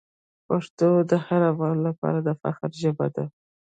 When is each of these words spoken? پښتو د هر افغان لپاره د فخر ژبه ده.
پښتو 0.47 0.89
د 1.09 1.11
هر 1.25 1.41
افغان 1.51 1.77
لپاره 1.87 2.19
د 2.21 2.29
فخر 2.41 2.69
ژبه 2.81 3.07
ده. 3.15 3.25